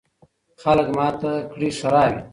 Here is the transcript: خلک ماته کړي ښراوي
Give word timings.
خلک 0.61 0.87
ماته 0.97 1.31
کړي 1.51 1.69
ښراوي 1.77 2.21